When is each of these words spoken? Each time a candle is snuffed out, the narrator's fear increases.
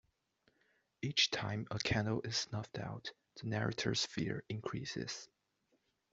Each 1.03 1.29
time 1.29 1.67
a 1.69 1.77
candle 1.77 2.21
is 2.23 2.35
snuffed 2.35 2.79
out, 2.79 3.11
the 3.35 3.45
narrator's 3.49 4.03
fear 4.03 4.43
increases. 4.49 5.29